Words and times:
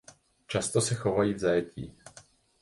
Často 0.47 0.81
se 0.81 0.95
chovají 0.95 1.33
v 1.33 1.39
zajetí. 1.39 1.97